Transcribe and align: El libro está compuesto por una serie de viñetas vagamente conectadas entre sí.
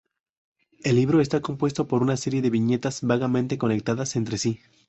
El 0.79 0.95
libro 0.95 1.21
está 1.21 1.41
compuesto 1.41 1.87
por 1.87 2.01
una 2.01 2.17
serie 2.17 2.41
de 2.41 2.49
viñetas 2.49 3.01
vagamente 3.03 3.59
conectadas 3.59 4.15
entre 4.15 4.39
sí. 4.39 4.59